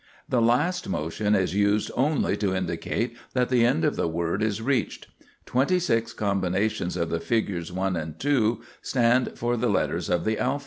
The 0.27 0.41
last 0.41 0.89
motion 0.89 1.35
is 1.35 1.53
used 1.53 1.91
only 1.95 2.35
to 2.37 2.55
indicate 2.55 3.15
that 3.35 3.49
the 3.49 3.63
end 3.63 3.85
of 3.85 3.97
the 3.97 4.07
word 4.07 4.41
is 4.41 4.59
reached. 4.59 5.05
Twenty 5.45 5.77
six 5.77 6.11
combinations 6.11 6.97
of 6.97 7.11
the 7.11 7.19
figures 7.19 7.71
1 7.71 7.95
and 7.95 8.17
2 8.19 8.61
stand 8.81 9.33
for 9.37 9.55
the 9.55 9.69
letters 9.69 10.09
of 10.09 10.25
the 10.25 10.39
alphabet. 10.39 10.59